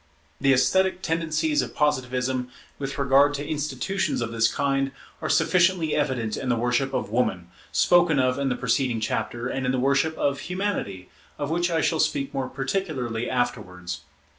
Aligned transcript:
The 0.39 0.51
esthetic 0.51 1.03
tendencies 1.03 1.61
of 1.61 1.75
Positivism, 1.75 2.49
with 2.79 2.97
regard 2.97 3.35
to 3.35 3.47
institutions 3.47 4.19
of 4.19 4.31
this 4.31 4.51
kind, 4.51 4.91
are 5.21 5.29
sufficiently 5.29 5.93
evident 5.95 6.35
in 6.35 6.49
the 6.49 6.55
worship 6.55 6.91
of 6.91 7.11
Woman, 7.11 7.49
spoken 7.71 8.17
of 8.17 8.39
in 8.39 8.49
the 8.49 8.55
preceding 8.55 8.99
chapter, 8.99 9.47
and 9.47 9.63
in 9.63 9.71
the 9.71 9.77
worship 9.77 10.17
of 10.17 10.39
Humanity, 10.39 11.09
of 11.37 11.51
which 11.51 11.69
I 11.69 11.81
shall 11.81 11.99
speak 11.99 12.33
more 12.33 12.49
particularly 12.49 13.29
afterwards. 13.29 14.01